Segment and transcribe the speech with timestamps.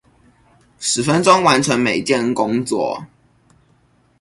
[0.79, 3.03] 十分鐘完成每件工作